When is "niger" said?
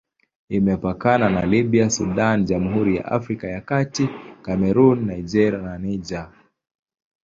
5.77-6.29